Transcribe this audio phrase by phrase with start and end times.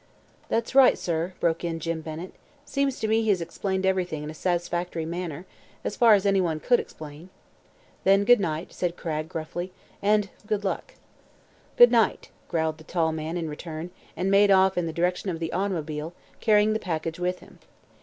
[0.49, 2.33] "That's right, sir," broke in Jim Bennett.
[2.65, 5.45] "Seems to me he's explained everything in a satisfactory manner
[5.83, 7.29] as far as anyone could explain."
[8.03, 10.95] "Then good night," said Cragg, gruffly, "and good luck."
[11.77, 15.37] "Good night," growled the tall man in return and made off in the direction of
[15.37, 17.59] the automobile, carrying the package with him.